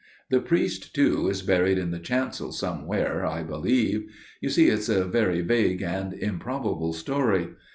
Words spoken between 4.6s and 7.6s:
it's a very vague and improbable story.